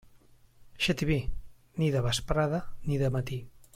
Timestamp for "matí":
3.19-3.39